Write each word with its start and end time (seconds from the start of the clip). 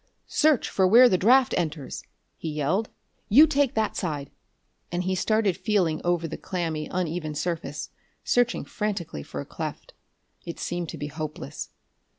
"Search 0.25 0.67
for 0.67 0.87
where 0.87 1.07
the 1.07 1.15
draft 1.19 1.53
enters!" 1.55 2.01
he 2.35 2.49
yelled. 2.49 2.89
"You 3.29 3.45
take 3.45 3.75
that 3.75 3.95
side!" 3.95 4.31
And 4.91 5.03
he 5.03 5.13
started 5.13 5.55
feeling 5.55 6.01
over 6.03 6.27
the 6.27 6.37
clammy, 6.39 6.87
uneven 6.89 7.35
surface, 7.35 7.91
searching 8.23 8.65
frantically 8.65 9.21
for 9.21 9.41
a 9.41 9.45
cleft. 9.45 9.93
It 10.43 10.59
seemed 10.59 10.89
to 10.89 10.97
be 10.97 11.05
hopeless. 11.05 11.69